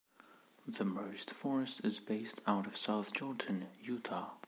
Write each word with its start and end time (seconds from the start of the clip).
The 0.67 0.83
merged 0.83 1.29
forest 1.29 1.81
is 1.83 1.99
based 1.99 2.41
out 2.47 2.65
of 2.65 2.75
South 2.75 3.13
Jordan, 3.13 3.67
Utah. 3.79 4.31